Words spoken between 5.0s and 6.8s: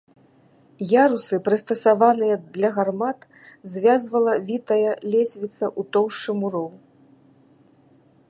лесвіца ў тоўшчы муроў.